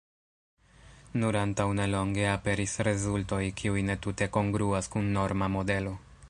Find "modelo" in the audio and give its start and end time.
5.59-5.95